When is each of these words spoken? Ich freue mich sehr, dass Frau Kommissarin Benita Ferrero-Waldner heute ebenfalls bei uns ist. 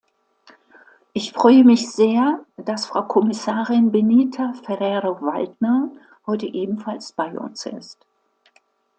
Ich 1.13 1.31
freue 1.31 1.63
mich 1.63 1.91
sehr, 1.91 2.43
dass 2.57 2.87
Frau 2.87 3.03
Kommissarin 3.03 3.91
Benita 3.91 4.51
Ferrero-Waldner 4.63 5.91
heute 6.25 6.47
ebenfalls 6.47 7.11
bei 7.11 7.37
uns 7.37 7.67
ist. 7.67 8.03